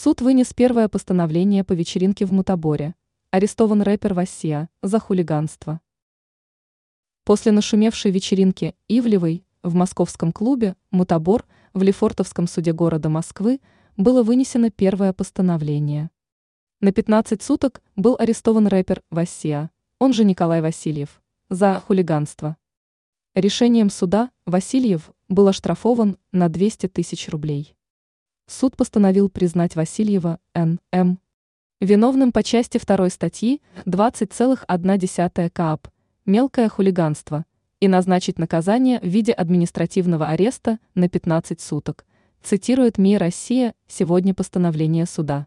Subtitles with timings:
[0.00, 2.94] Суд вынес первое постановление по вечеринке в Мутаборе.
[3.32, 5.80] Арестован рэпер Васия за хулиганство.
[7.24, 13.60] После нашумевшей вечеринки Ивлевой в московском клубе «Мутабор» в Лефортовском суде города Москвы
[13.96, 16.10] было вынесено первое постановление.
[16.80, 21.20] На 15 суток был арестован рэпер Васия, он же Николай Васильев,
[21.50, 22.56] за хулиганство.
[23.34, 27.74] Решением суда Васильев был оштрафован на 200 тысяч рублей.
[28.50, 31.20] Суд постановил признать Васильева Н.М.
[31.82, 35.88] виновным по части 2 статьи 20,1 КАП
[36.24, 37.44] «Мелкое хулиганство»
[37.78, 42.06] и назначить наказание в виде административного ареста на 15 суток,
[42.42, 45.46] цитирует МИ «Россия» сегодня постановление суда.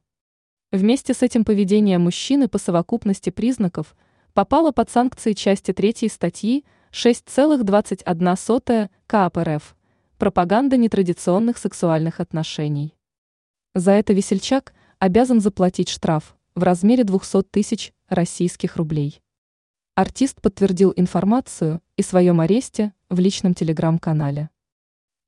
[0.72, 3.96] Вместе с этим поведение мужчины по совокупности признаков
[4.36, 9.76] попало под санкции части 3 статьи 6,21 КАП РФ
[10.18, 12.96] «Пропаганда нетрадиционных сексуальных отношений».
[13.74, 19.22] За это весельчак обязан заплатить штраф в размере 200 тысяч российских рублей.
[19.96, 24.50] Артист подтвердил информацию и своем аресте в личном телеграм-канале.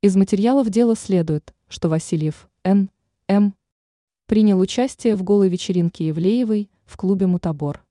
[0.02, 2.90] Из материалов дела следует, что Васильев Н.
[3.30, 3.56] М.
[4.26, 7.86] принял участие в голой вечеринке Евлеевой в клубе «Мутабор».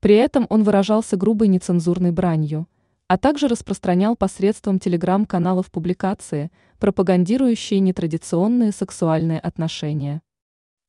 [0.00, 2.66] При этом он выражался грубой нецензурной бранью,
[3.08, 10.22] а также распространял посредством телеграм-каналов публикации, пропагандирующие нетрадиционные сексуальные отношения.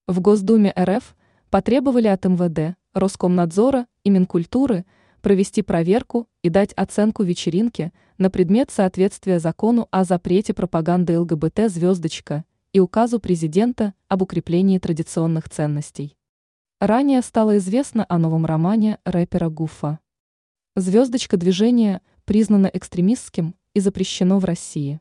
[0.07, 1.15] В Госдуме РФ
[1.49, 4.85] потребовали от МВД, Роскомнадзора и Минкультуры–
[5.25, 12.45] провести проверку и дать оценку вечеринке на предмет соответствия закону о запрете пропаганды ЛГБТ «Звездочка»
[12.73, 16.15] и указу президента об укреплении традиционных ценностей.
[16.79, 19.97] Ранее стало известно о новом романе рэпера Гуфа.
[20.75, 24.99] «Звездочка» движения признано экстремистским и запрещено в России.